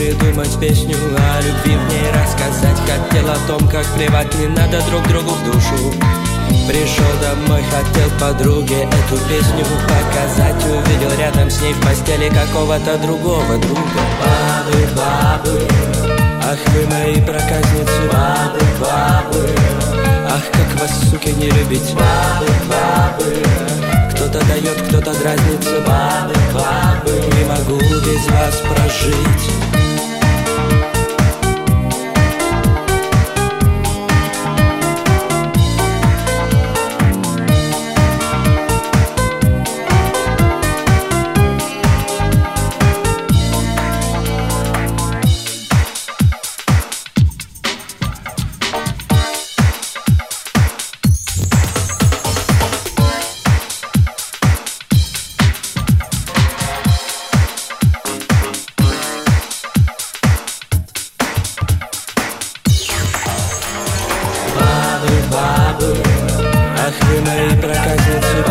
придумать 0.00 0.58
песню 0.58 0.96
о 0.96 1.40
любви 1.42 1.76
в 1.76 1.88
ней 1.90 2.10
рассказать. 2.12 2.78
Хотел 2.86 3.30
о 3.30 3.36
том, 3.46 3.68
как 3.68 3.84
плевать 3.94 4.34
не 4.36 4.46
надо 4.46 4.80
друг 4.88 5.06
другу 5.08 5.30
в 5.30 5.44
душу. 5.44 5.94
Пришел 6.66 7.04
домой, 7.20 7.62
хотел 7.64 8.10
подруге 8.18 8.84
эту 8.84 9.18
песню 9.28 9.64
показать. 9.84 10.64
Увидел 10.64 11.18
рядом 11.18 11.50
с 11.50 11.60
ней 11.60 11.72
в 11.74 11.80
постели 11.84 12.28
какого-то 12.30 12.98
другого 12.98 13.58
друга. 13.58 14.00
Бабы, 14.20 14.88
бабы, 14.96 15.68
ах 16.44 16.58
вы 16.72 16.86
мои 16.86 17.20
проказницы. 17.20 18.00
Бабы, 18.12 18.60
бабы, 18.80 19.50
ах 20.28 20.44
как 20.52 20.80
вас, 20.80 21.10
суки, 21.10 21.30
не 21.30 21.50
любить. 21.50 21.94
Бабы, 21.94 22.46
бабы, 22.68 23.42
кто-то 24.14 24.44
дает, 24.46 24.80
кто-то 24.88 25.12
дразнится. 25.20 25.80
Бабы, 25.86 26.34
бабы, 26.54 26.89
без 28.10 28.26
вас 28.28 28.60
прожить 28.60 29.69
бабы 65.40 65.96
Ах 66.86 66.94
вы 67.08 67.20
мои 67.20 67.50
проказницы, 67.60 68.42